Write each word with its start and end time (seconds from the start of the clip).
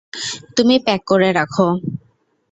তুমি 0.57 0.75
প্যাক 0.85 1.01
করে 1.07 1.29
রাখো। 1.31 1.67